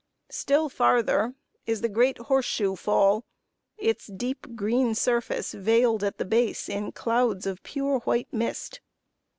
[0.31, 1.35] Still farther
[1.67, 3.23] is the great Horse shoe Fall,
[3.77, 8.81] its deep green surface veiled at the base in clouds of pure white mist.